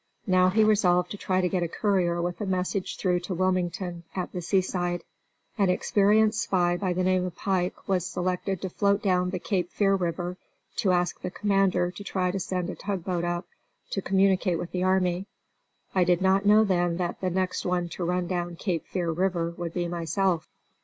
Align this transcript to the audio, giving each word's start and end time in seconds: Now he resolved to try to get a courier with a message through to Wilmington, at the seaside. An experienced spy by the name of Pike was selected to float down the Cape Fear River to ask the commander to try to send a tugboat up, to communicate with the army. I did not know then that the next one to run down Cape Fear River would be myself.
Now 0.25 0.49
he 0.49 0.63
resolved 0.63 1.11
to 1.11 1.17
try 1.17 1.41
to 1.41 1.47
get 1.47 1.61
a 1.61 1.67
courier 1.67 2.19
with 2.23 2.41
a 2.41 2.45
message 2.47 2.97
through 2.97 3.19
to 3.19 3.35
Wilmington, 3.35 4.03
at 4.15 4.31
the 4.31 4.41
seaside. 4.41 5.03
An 5.59 5.69
experienced 5.69 6.41
spy 6.41 6.75
by 6.75 6.93
the 6.93 7.03
name 7.03 7.23
of 7.23 7.35
Pike 7.35 7.87
was 7.87 8.03
selected 8.03 8.63
to 8.63 8.69
float 8.71 9.03
down 9.03 9.29
the 9.29 9.37
Cape 9.37 9.69
Fear 9.69 9.93
River 9.97 10.37
to 10.77 10.91
ask 10.91 11.21
the 11.21 11.29
commander 11.29 11.91
to 11.91 12.03
try 12.03 12.31
to 12.31 12.39
send 12.39 12.71
a 12.71 12.75
tugboat 12.75 13.23
up, 13.23 13.45
to 13.91 14.01
communicate 14.01 14.57
with 14.57 14.71
the 14.71 14.81
army. 14.81 15.27
I 15.93 16.03
did 16.03 16.19
not 16.19 16.47
know 16.47 16.63
then 16.63 16.97
that 16.97 17.21
the 17.21 17.29
next 17.29 17.63
one 17.63 17.87
to 17.89 18.03
run 18.03 18.25
down 18.25 18.55
Cape 18.55 18.87
Fear 18.87 19.11
River 19.11 19.53
would 19.55 19.75
be 19.75 19.87
myself. 19.87 20.47